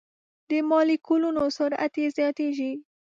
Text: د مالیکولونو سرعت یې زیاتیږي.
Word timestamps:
د 0.49 0.51
مالیکولونو 0.69 1.43
سرعت 1.57 1.93
یې 2.01 2.07
زیاتیږي. 2.17 2.71